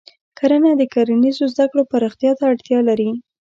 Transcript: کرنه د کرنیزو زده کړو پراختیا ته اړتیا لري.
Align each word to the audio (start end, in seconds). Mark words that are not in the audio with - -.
کرنه 0.37 0.71
د 0.77 0.81
کرنیزو 0.93 1.45
زده 1.53 1.65
کړو 1.71 1.83
پراختیا 1.91 2.31
ته 2.37 2.43
اړتیا 2.51 2.79
لري. 2.89 3.09